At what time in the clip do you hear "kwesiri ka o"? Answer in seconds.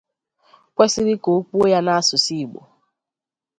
0.75-1.39